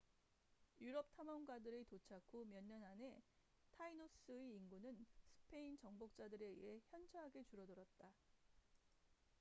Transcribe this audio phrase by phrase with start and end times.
[0.83, 3.21] 유럽 탐험가들의 도착 후 몇 년 안에
[3.77, 5.05] 타이노스tainos의 인구는
[5.47, 8.11] 스페인 정복자들에 의해 현저하게 줄어들었다